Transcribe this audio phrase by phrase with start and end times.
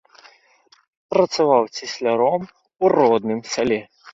[1.15, 3.79] Працаваў цесляром у родным сяле.